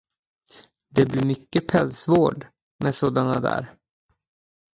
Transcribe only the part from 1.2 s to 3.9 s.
mycket pälsvård med sådana där.